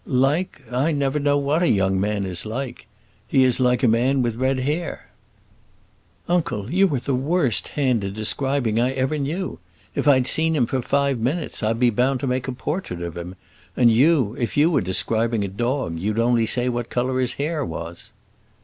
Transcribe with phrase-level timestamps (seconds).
[0.07, 2.87] "Like I never know what a young man is like.
[3.27, 5.11] He is like a man with red hair."
[6.27, 9.59] "Uncle, you are the worst hand in describing I ever knew.
[9.93, 13.15] If I'd seen him for five minutes, I'd be bound to make a portrait of
[13.15, 13.35] him;
[13.77, 17.63] and you, if you were describing a dog, you'd only say what colour his hair
[17.63, 18.11] was."